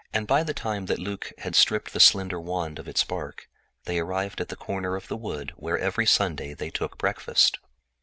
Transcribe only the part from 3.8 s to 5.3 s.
they reached the corner of the